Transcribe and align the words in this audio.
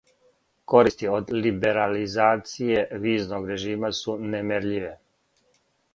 Користи 0.71 1.09
од 1.17 1.33
либерализације 1.43 2.81
визног 3.05 3.47
режима 3.53 3.93
су 4.01 4.19
немерљиве. 4.35 4.91